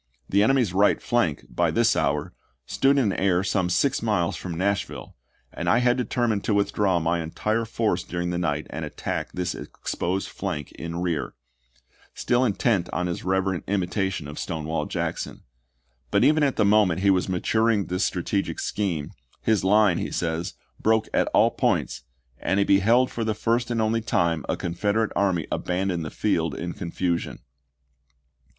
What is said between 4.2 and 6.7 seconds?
from Nashville, and I had determined to